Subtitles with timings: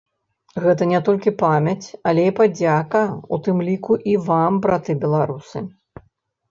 [0.63, 3.03] Гэта не толькі памяць, але і падзяка,
[3.37, 5.59] у тым ліку і вам, браты беларусы!